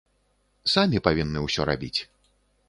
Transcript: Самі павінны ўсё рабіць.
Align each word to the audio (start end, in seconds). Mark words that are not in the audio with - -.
Самі 0.73 1.01
павінны 1.09 1.39
ўсё 1.45 1.61
рабіць. 1.73 1.95